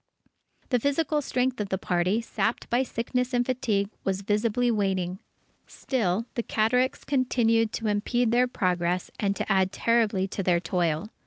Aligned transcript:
The 0.69 0.79
physical 0.79 1.21
strength 1.21 1.61
of 1.61 1.69
the 1.69 1.77
party, 1.77 2.21
sapped 2.21 2.67
by 2.71 2.81
sickness 2.81 3.35
and 3.35 3.45
fatigue, 3.45 3.91
was 4.03 4.23
visibly 4.23 4.71
waning. 4.71 5.19
Still 5.67 6.25
the 6.33 6.41
cataracts 6.41 7.03
continued 7.03 7.71
to 7.73 7.85
impede 7.87 8.31
their 8.31 8.47
progress 8.47 9.11
and 9.19 9.35
to 9.35 9.51
add 9.51 9.71
terribly 9.71 10.27
to 10.29 10.41
their 10.41 10.59
toil. 10.59 11.11